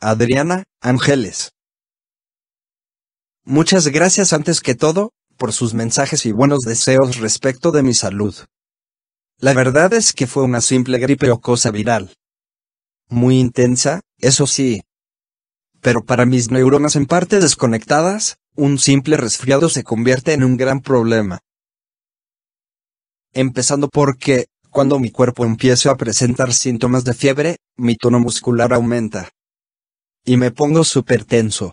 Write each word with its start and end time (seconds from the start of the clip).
Adriana, 0.00 0.64
Ángeles. 0.82 1.52
Muchas 3.44 3.88
gracias 3.88 4.34
antes 4.34 4.60
que 4.60 4.74
todo, 4.74 5.12
por 5.38 5.54
sus 5.54 5.72
mensajes 5.72 6.26
y 6.26 6.32
buenos 6.32 6.60
deseos 6.60 7.16
respecto 7.16 7.72
de 7.72 7.82
mi 7.82 7.94
salud. 7.94 8.34
La 9.38 9.54
verdad 9.54 9.94
es 9.94 10.12
que 10.12 10.26
fue 10.26 10.42
una 10.42 10.60
simple 10.60 10.98
gripe 10.98 11.30
o 11.30 11.40
cosa 11.40 11.70
viral. 11.70 12.12
Muy 13.08 13.38
intensa, 13.38 14.02
eso 14.18 14.46
sí. 14.46 14.82
Pero 15.80 16.04
para 16.04 16.26
mis 16.26 16.50
neuronas 16.50 16.96
en 16.96 17.06
parte 17.06 17.40
desconectadas, 17.40 18.36
un 18.54 18.78
simple 18.78 19.16
resfriado 19.16 19.70
se 19.70 19.82
convierte 19.82 20.34
en 20.34 20.44
un 20.44 20.58
gran 20.58 20.80
problema. 20.80 21.38
Empezando 23.32 23.88
porque, 23.88 24.46
cuando 24.68 24.98
mi 24.98 25.10
cuerpo 25.10 25.46
empieza 25.46 25.90
a 25.90 25.96
presentar 25.96 26.52
síntomas 26.52 27.04
de 27.04 27.14
fiebre, 27.14 27.56
mi 27.76 27.96
tono 27.96 28.20
muscular 28.20 28.74
aumenta. 28.74 29.30
Y 30.28 30.36
me 30.36 30.50
pongo 30.50 30.82
súper 30.82 31.24
tenso. 31.24 31.72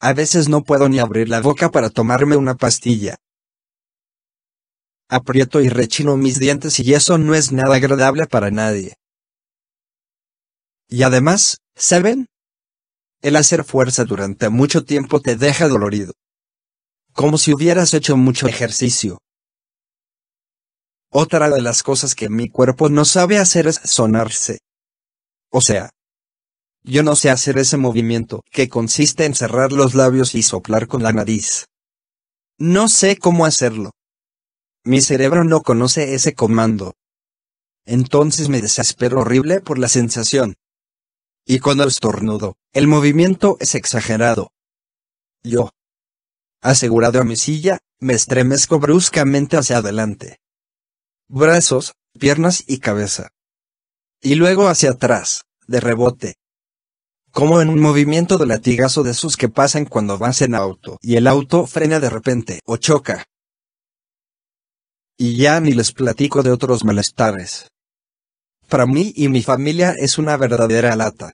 A 0.00 0.14
veces 0.14 0.48
no 0.48 0.64
puedo 0.64 0.88
ni 0.88 0.98
abrir 0.98 1.28
la 1.28 1.42
boca 1.42 1.70
para 1.70 1.90
tomarme 1.90 2.34
una 2.36 2.54
pastilla. 2.54 3.16
Aprieto 5.10 5.60
y 5.60 5.68
rechino 5.68 6.16
mis 6.16 6.38
dientes 6.38 6.80
y 6.80 6.94
eso 6.94 7.18
no 7.18 7.34
es 7.34 7.52
nada 7.52 7.76
agradable 7.76 8.26
para 8.26 8.50
nadie. 8.50 8.94
Y 10.88 11.02
además, 11.02 11.58
¿saben? 11.76 12.28
El 13.20 13.36
hacer 13.36 13.62
fuerza 13.62 14.04
durante 14.04 14.48
mucho 14.48 14.82
tiempo 14.86 15.20
te 15.20 15.36
deja 15.36 15.68
dolorido. 15.68 16.14
Como 17.12 17.36
si 17.36 17.52
hubieras 17.52 17.92
hecho 17.92 18.16
mucho 18.16 18.48
ejercicio. 18.48 19.18
Otra 21.10 21.50
de 21.50 21.60
las 21.60 21.82
cosas 21.82 22.14
que 22.14 22.30
mi 22.30 22.48
cuerpo 22.48 22.88
no 22.88 23.04
sabe 23.04 23.36
hacer 23.36 23.66
es 23.66 23.80
sonarse. 23.84 24.60
O 25.50 25.60
sea, 25.60 25.90
yo 26.82 27.02
no 27.02 27.14
sé 27.14 27.30
hacer 27.30 27.58
ese 27.58 27.76
movimiento, 27.76 28.42
que 28.50 28.68
consiste 28.68 29.26
en 29.26 29.34
cerrar 29.34 29.72
los 29.72 29.94
labios 29.94 30.34
y 30.34 30.42
soplar 30.42 30.86
con 30.88 31.02
la 31.02 31.12
nariz. 31.12 31.66
No 32.58 32.88
sé 32.88 33.16
cómo 33.16 33.44
hacerlo. 33.44 33.92
Mi 34.84 35.00
cerebro 35.02 35.44
no 35.44 35.62
conoce 35.62 36.14
ese 36.14 36.34
comando. 36.34 36.94
Entonces 37.84 38.48
me 38.48 38.62
desespero 38.62 39.20
horrible 39.20 39.60
por 39.60 39.78
la 39.78 39.88
sensación. 39.88 40.54
Y 41.46 41.58
cuando 41.58 41.84
estornudo, 41.84 42.56
el 42.72 42.86
movimiento 42.86 43.56
es 43.60 43.74
exagerado. 43.74 44.52
Yo, 45.42 45.70
asegurado 46.62 47.20
a 47.20 47.24
mi 47.24 47.36
silla, 47.36 47.78
me 47.98 48.14
estremezco 48.14 48.78
bruscamente 48.78 49.56
hacia 49.56 49.78
adelante. 49.78 50.38
Brazos, 51.28 51.94
piernas 52.18 52.64
y 52.66 52.78
cabeza. 52.78 53.30
Y 54.20 54.34
luego 54.34 54.68
hacia 54.68 54.90
atrás, 54.90 55.44
de 55.66 55.80
rebote 55.80 56.39
como 57.30 57.60
en 57.60 57.68
un 57.68 57.80
movimiento 57.80 58.38
de 58.38 58.46
latigazo 58.46 59.02
de 59.02 59.12
esos 59.12 59.36
que 59.36 59.48
pasan 59.48 59.84
cuando 59.84 60.18
vas 60.18 60.42
en 60.42 60.54
auto 60.54 60.98
y 61.00 61.16
el 61.16 61.26
auto 61.26 61.66
frena 61.66 62.00
de 62.00 62.10
repente 62.10 62.60
o 62.64 62.76
choca. 62.76 63.24
Y 65.16 65.36
ya 65.36 65.60
ni 65.60 65.72
les 65.72 65.92
platico 65.92 66.42
de 66.42 66.50
otros 66.50 66.84
malestares. 66.84 67.68
Para 68.68 68.86
mí 68.86 69.12
y 69.16 69.28
mi 69.28 69.42
familia 69.42 69.94
es 69.98 70.18
una 70.18 70.36
verdadera 70.36 70.96
lata. 70.96 71.32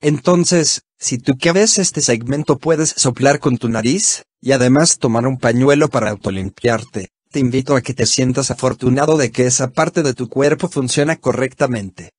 Entonces, 0.00 0.82
si 0.98 1.18
tú 1.18 1.36
que 1.38 1.52
ves 1.52 1.78
este 1.78 2.02
segmento 2.02 2.58
puedes 2.58 2.90
soplar 2.90 3.40
con 3.40 3.56
tu 3.56 3.68
nariz, 3.68 4.24
y 4.40 4.52
además 4.52 4.98
tomar 4.98 5.26
un 5.26 5.38
pañuelo 5.38 5.88
para 5.88 6.10
autolimpiarte, 6.10 7.08
te 7.30 7.40
invito 7.40 7.74
a 7.74 7.80
que 7.80 7.94
te 7.94 8.06
sientas 8.06 8.50
afortunado 8.50 9.16
de 9.16 9.30
que 9.30 9.46
esa 9.46 9.70
parte 9.70 10.02
de 10.02 10.14
tu 10.14 10.28
cuerpo 10.28 10.68
funciona 10.68 11.16
correctamente. 11.16 12.10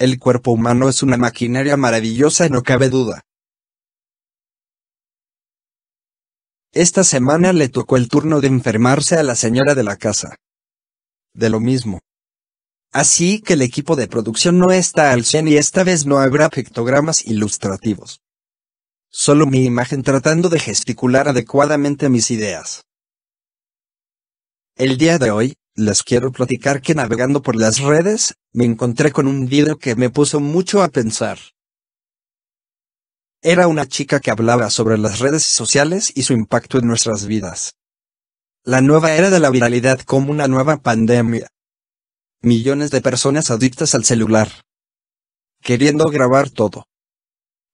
El 0.00 0.18
cuerpo 0.18 0.52
humano 0.52 0.88
es 0.88 1.02
una 1.02 1.18
maquinaria 1.18 1.76
maravillosa 1.76 2.48
no 2.48 2.62
cabe 2.62 2.88
duda. 2.88 3.20
Esta 6.72 7.04
semana 7.04 7.52
le 7.52 7.68
tocó 7.68 7.98
el 7.98 8.08
turno 8.08 8.40
de 8.40 8.46
enfermarse 8.46 9.16
a 9.16 9.22
la 9.22 9.34
señora 9.34 9.74
de 9.74 9.82
la 9.82 9.96
casa. 9.96 10.36
De 11.34 11.50
lo 11.50 11.60
mismo. 11.60 12.00
Así 12.90 13.42
que 13.42 13.52
el 13.52 13.60
equipo 13.60 13.94
de 13.94 14.08
producción 14.08 14.58
no 14.58 14.70
está 14.70 15.12
al 15.12 15.26
100 15.26 15.48
y 15.48 15.56
esta 15.58 15.84
vez 15.84 16.06
no 16.06 16.18
habrá 16.18 16.48
pictogramas 16.48 17.26
ilustrativos. 17.26 18.22
Solo 19.10 19.44
mi 19.44 19.66
imagen 19.66 20.02
tratando 20.02 20.48
de 20.48 20.60
gesticular 20.60 21.28
adecuadamente 21.28 22.08
mis 22.08 22.30
ideas. 22.30 22.86
El 24.76 24.96
día 24.96 25.18
de 25.18 25.30
hoy, 25.30 25.56
les 25.80 26.02
quiero 26.02 26.30
platicar 26.30 26.82
que 26.82 26.94
navegando 26.94 27.42
por 27.42 27.56
las 27.56 27.80
redes, 27.80 28.34
me 28.52 28.64
encontré 28.64 29.12
con 29.12 29.26
un 29.26 29.46
video 29.46 29.78
que 29.78 29.96
me 29.96 30.10
puso 30.10 30.38
mucho 30.40 30.82
a 30.82 30.88
pensar. 30.88 31.38
Era 33.42 33.68
una 33.68 33.86
chica 33.86 34.20
que 34.20 34.30
hablaba 34.30 34.68
sobre 34.68 34.98
las 34.98 35.18
redes 35.18 35.44
sociales 35.44 36.12
y 36.14 36.24
su 36.24 36.34
impacto 36.34 36.78
en 36.78 36.86
nuestras 36.86 37.26
vidas. 37.26 37.72
La 38.64 38.82
nueva 38.82 39.14
era 39.14 39.30
de 39.30 39.40
la 39.40 39.48
viralidad 39.48 40.00
como 40.00 40.30
una 40.30 40.46
nueva 40.46 40.82
pandemia. 40.82 41.48
Millones 42.42 42.90
de 42.90 43.00
personas 43.00 43.50
adictas 43.50 43.94
al 43.94 44.04
celular. 44.04 44.50
Queriendo 45.62 46.04
grabar 46.06 46.50
todo. 46.50 46.84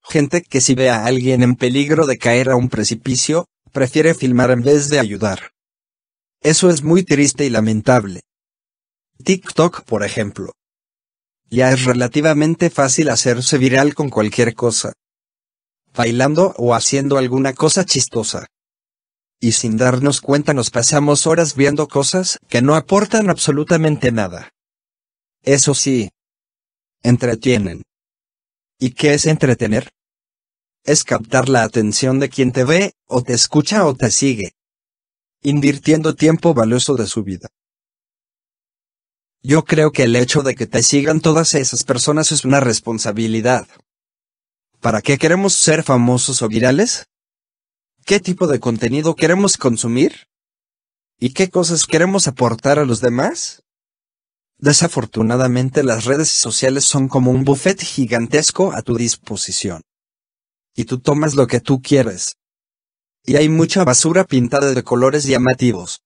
Gente 0.03 0.43
que 0.43 0.61
si 0.61 0.77
ve 0.77 0.91
a 0.91 1.05
alguien 1.05 1.43
en 1.43 1.57
peligro 1.57 2.07
de 2.07 2.19
caer 2.19 2.51
a 2.51 2.57
un 2.57 2.69
precipicio, 2.69 3.47
prefiere 3.73 4.15
filmar 4.15 4.53
en 4.53 4.63
vez 4.63 4.89
de 4.89 5.01
ayudar. 5.01 5.56
Eso 6.43 6.71
es 6.71 6.83
muy 6.83 7.03
triste 7.03 7.45
y 7.45 7.51
lamentable. 7.51 8.21
TikTok, 9.25 9.83
por 9.85 10.05
ejemplo. 10.05 10.53
Ya 11.49 11.71
es 11.73 11.85
relativamente 11.85 12.71
fácil 12.71 13.09
hacerse 13.09 13.59
viral 13.59 13.95
con 13.95 14.11
cualquier 14.11 14.55
cosa. 14.55 14.93
Bailando 15.95 16.55
o 16.59 16.75
haciendo 16.75 17.19
alguna 17.19 17.55
cosa 17.55 17.85
chistosa. 17.85 18.47
Y 19.41 19.53
sin 19.53 19.77
darnos 19.77 20.21
cuenta 20.21 20.55
nos 20.55 20.71
pasamos 20.71 21.27
horas 21.27 21.55
viendo 21.57 21.89
cosas 21.89 22.39
que 22.49 22.63
no 22.63 22.75
aportan 22.75 23.31
absolutamente 23.31 24.13
nada. 24.13 24.51
Eso 25.43 25.75
sí. 25.75 26.11
Entretienen. 27.03 27.83
¿Y 28.79 28.91
qué 28.91 29.15
es 29.15 29.27
entretener? 29.27 29.91
Es 30.85 31.05
captar 31.05 31.49
la 31.49 31.63
atención 31.63 32.19
de 32.21 32.29
quien 32.29 32.53
te 32.53 32.65
ve, 32.65 32.93
o 33.07 33.23
te 33.23 33.33
escucha 33.33 33.87
o 33.87 33.95
te 33.95 34.11
sigue 34.11 34.56
invirtiendo 35.49 36.17
tiempo 36.17 36.55
valioso 36.55 36.97
de 36.97 37.07
su 37.07 37.23
vida. 37.23 37.49
Yo 39.43 39.65
creo 39.65 39.93
que 39.93 40.03
el 40.03 40.17
hecho 40.17 40.43
de 40.43 40.57
que 40.57 40.67
te 40.67 40.83
sigan 40.83 41.21
todas 41.21 41.55
esas 41.55 41.85
personas 41.85 42.33
es 42.33 42.45
una 42.45 42.59
responsabilidad. 42.59 43.69
¿Para 44.81 45.03
qué 45.03 45.19
queremos 45.19 45.53
ser 45.55 45.85
famosos 45.85 46.43
o 46.43 46.49
virales? 46.49 47.07
¿Qué 48.05 48.19
tipo 48.19 48.49
de 48.49 48.59
contenido 48.59 49.15
queremos 49.15 49.57
consumir? 49.57 50.27
¿Y 51.21 51.33
qué 51.33 51.49
cosas 51.49 51.87
queremos 51.87 52.27
aportar 52.27 52.81
a 52.81 52.85
los 52.85 53.01
demás? 53.01 53.63
Desafortunadamente 54.59 55.85
las 55.85 56.07
redes 56.07 56.29
sociales 56.29 56.85
son 56.85 57.07
como 57.07 57.31
un 57.31 57.45
buffet 57.45 57.81
gigantesco 57.81 58.73
a 58.73 58.83
tu 58.83 58.97
disposición. 58.97 59.83
Y 60.75 60.87
tú 60.87 60.99
tomas 60.99 61.37
lo 61.37 61.47
que 61.47 61.61
tú 61.61 61.81
quieres. 61.81 62.35
Y 63.27 63.35
hay 63.37 63.49
mucha 63.49 63.83
basura 63.83 64.25
pintada 64.25 64.73
de 64.73 64.85
colores 64.85 65.25
llamativos. 65.25 66.01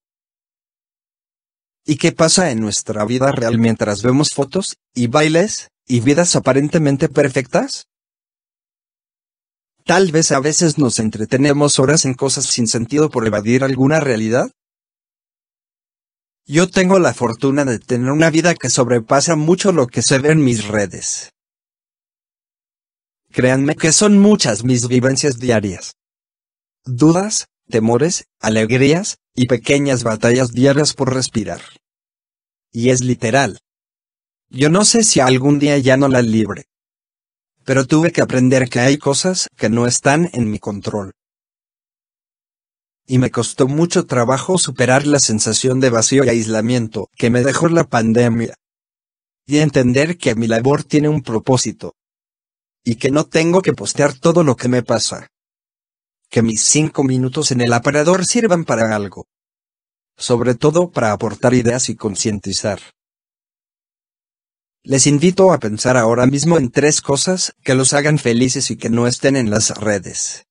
¿Y 1.84 1.96
qué 1.96 2.12
pasa 2.12 2.50
en 2.50 2.60
nuestra 2.60 3.04
vida 3.04 3.30
real 3.30 3.58
mientras 3.58 4.02
vemos 4.02 4.30
fotos, 4.30 4.76
y 4.94 5.06
bailes, 5.06 5.68
y 5.86 6.00
vidas 6.00 6.34
aparentemente 6.34 7.10
perfectas? 7.10 7.88
Tal 9.84 10.12
vez 10.12 10.32
a 10.32 10.40
veces 10.40 10.78
nos 10.78 10.98
entretenemos 10.98 11.78
horas 11.78 12.06
en 12.06 12.14
cosas 12.14 12.46
sin 12.46 12.66
sentido 12.66 13.10
por 13.10 13.26
evadir 13.26 13.64
alguna 13.64 14.00
realidad. 14.00 14.50
Yo 16.46 16.70
tengo 16.70 16.98
la 16.98 17.12
fortuna 17.12 17.66
de 17.66 17.78
tener 17.78 18.10
una 18.10 18.30
vida 18.30 18.54
que 18.54 18.70
sobrepasa 18.70 19.36
mucho 19.36 19.72
lo 19.72 19.88
que 19.88 20.00
se 20.02 20.18
ve 20.18 20.30
en 20.30 20.42
mis 20.42 20.66
redes. 20.66 21.30
Créanme 23.30 23.76
que 23.76 23.92
son 23.92 24.18
muchas 24.18 24.64
mis 24.64 24.88
vivencias 24.88 25.38
diarias. 25.38 25.92
Dudas, 26.84 27.46
temores, 27.68 28.24
alegrías, 28.40 29.18
y 29.34 29.46
pequeñas 29.46 30.02
batallas 30.02 30.52
diarias 30.52 30.92
por 30.92 31.14
respirar. 31.14 31.60
Y 32.72 32.90
es 32.90 33.00
literal. 33.02 33.58
Yo 34.48 34.68
no 34.70 34.84
sé 34.84 35.04
si 35.04 35.20
algún 35.20 35.58
día 35.58 35.78
ya 35.78 35.96
no 35.96 36.08
la 36.08 36.22
libre. 36.22 36.64
Pero 37.64 37.86
tuve 37.86 38.12
que 38.12 38.20
aprender 38.20 38.68
que 38.68 38.80
hay 38.80 38.98
cosas 38.98 39.48
que 39.56 39.68
no 39.68 39.86
están 39.86 40.28
en 40.32 40.50
mi 40.50 40.58
control 40.58 41.12
y 43.10 43.18
me 43.18 43.32
costó 43.32 43.66
mucho 43.66 44.06
trabajo 44.06 44.56
superar 44.56 45.04
la 45.04 45.18
sensación 45.18 45.80
de 45.80 45.90
vacío 45.90 46.24
y 46.24 46.28
aislamiento 46.28 47.08
que 47.16 47.28
me 47.28 47.42
dejó 47.42 47.66
la 47.66 47.82
pandemia. 47.82 48.54
Y 49.48 49.58
entender 49.58 50.16
que 50.16 50.36
mi 50.36 50.46
labor 50.46 50.84
tiene 50.84 51.08
un 51.08 51.20
propósito. 51.24 51.94
Y 52.84 52.94
que 52.94 53.10
no 53.10 53.24
tengo 53.24 53.62
que 53.62 53.72
postear 53.72 54.16
todo 54.16 54.44
lo 54.44 54.54
que 54.54 54.68
me 54.68 54.84
pasa. 54.84 55.26
Que 56.30 56.42
mis 56.42 56.62
cinco 56.62 57.02
minutos 57.02 57.50
en 57.50 57.60
el 57.60 57.72
aparador 57.72 58.24
sirvan 58.24 58.64
para 58.64 58.94
algo. 58.94 59.26
Sobre 60.16 60.54
todo 60.54 60.90
para 60.90 61.12
aportar 61.12 61.54
ideas 61.54 61.88
y 61.88 61.96
concientizar. 61.96 62.80
Les 64.82 65.06
invito 65.06 65.52
a 65.52 65.58
pensar 65.58 65.96
ahora 65.96 66.26
mismo 66.26 66.56
en 66.56 66.70
tres 66.70 67.02
cosas 67.02 67.54
que 67.62 67.74
los 67.74 67.92
hagan 67.92 68.18
felices 68.18 68.70
y 68.70 68.76
que 68.76 68.88
no 68.88 69.06
estén 69.06 69.36
en 69.36 69.50
las 69.50 69.76
redes. 69.76 70.46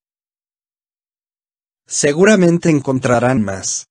Seguramente 1.87 2.69
encontrarán 2.69 3.41
más. 3.41 3.87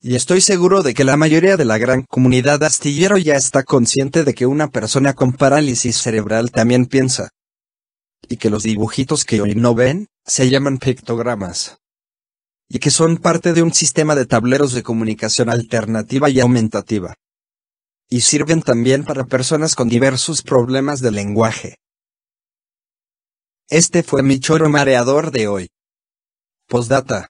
Y 0.00 0.16
estoy 0.16 0.40
seguro 0.40 0.82
de 0.82 0.94
que 0.94 1.04
la 1.04 1.16
mayoría 1.16 1.56
de 1.56 1.66
la 1.66 1.78
gran 1.78 2.02
comunidad 2.02 2.64
astillero 2.64 3.18
ya 3.18 3.34
está 3.34 3.62
consciente 3.62 4.24
de 4.24 4.34
que 4.34 4.46
una 4.46 4.70
persona 4.70 5.12
con 5.12 5.32
parálisis 5.32 5.98
cerebral 5.98 6.50
también 6.50 6.86
piensa. 6.86 7.28
Y 8.28 8.36
que 8.36 8.50
los 8.50 8.62
dibujitos 8.62 9.24
que 9.24 9.40
hoy 9.40 9.54
no 9.54 9.74
ven, 9.74 10.06
se 10.24 10.48
llaman 10.50 10.78
pictogramas. 10.78 11.78
Y 12.68 12.78
que 12.78 12.90
son 12.90 13.16
parte 13.16 13.52
de 13.52 13.62
un 13.62 13.72
sistema 13.72 14.14
de 14.14 14.26
tableros 14.26 14.72
de 14.72 14.82
comunicación 14.82 15.50
alternativa 15.50 16.30
y 16.30 16.40
aumentativa. 16.40 17.14
Y 18.08 18.20
sirven 18.20 18.62
también 18.62 19.04
para 19.04 19.24
personas 19.24 19.74
con 19.74 19.88
diversos 19.88 20.42
problemas 20.42 21.00
de 21.00 21.10
lenguaje. 21.10 21.76
Este 23.68 24.02
fue 24.02 24.22
mi 24.22 24.40
choro 24.40 24.68
mareador 24.68 25.30
de 25.30 25.46
hoy. 25.48 25.68
Postdata. 26.66 27.28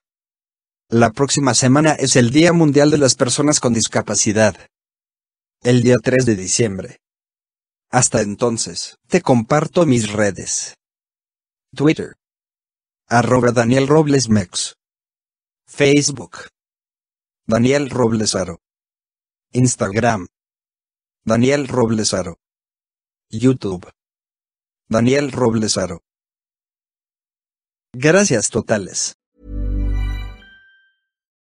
La 0.89 1.11
próxima 1.11 1.53
semana 1.53 1.93
es 1.93 2.15
el 2.15 2.31
Día 2.31 2.51
Mundial 2.51 2.91
de 2.91 2.97
las 2.97 3.15
Personas 3.15 3.59
con 3.59 3.73
Discapacidad. 3.73 4.55
El 5.61 5.83
día 5.83 5.97
3 6.01 6.25
de 6.25 6.35
diciembre. 6.35 6.97
Hasta 7.91 8.21
entonces, 8.21 8.97
te 9.07 9.21
comparto 9.21 9.85
mis 9.85 10.11
redes. 10.11 10.73
Twitter. 11.73 12.17
Arroba 13.07 13.51
Daniel 13.51 13.87
Robles 13.87 14.27
Mex. 14.27 14.75
Facebook. 15.65 16.49
Daniel 17.47 17.89
Roblesaro. 17.89 18.59
Instagram. 19.53 20.27
Daniel 21.23 21.67
Roblesaro. 21.67 22.35
YouTube. 23.29 23.89
Daniel 24.89 25.31
Roblesaro. 25.31 26.01
Gracias 27.93 28.49
totales. 28.49 29.13